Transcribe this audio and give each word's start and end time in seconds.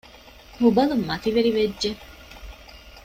ހުބަލު 0.61 0.95
މަތިވެރިވެއްޖެ 1.07 1.89